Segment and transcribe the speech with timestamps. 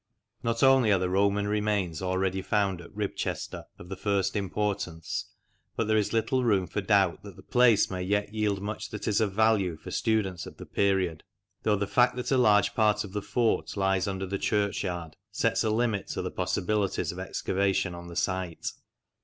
[0.41, 5.25] Not only are the Roman remains already found at Ribchester of the first importance,
[5.75, 9.07] but there is little room for doubt that the place may yet yield much that
[9.07, 11.23] is of value for students of the period,
[11.61, 15.63] though the fact that a large part of the fort lies under the churchyard sets
[15.63, 18.71] a limit to the possibilities of excavation on the site.